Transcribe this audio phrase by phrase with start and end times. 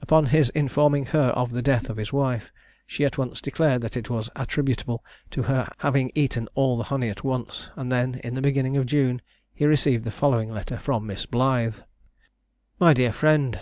[0.00, 2.50] Upon his informing her of the death of his wife,
[2.86, 7.10] she at once declared that it was attributable to her having eaten all the honey
[7.10, 9.20] at once, and then in the beginning of June,
[9.52, 11.80] he received the following letter from Miss Blythe:
[12.80, 13.60] "My dear Friend.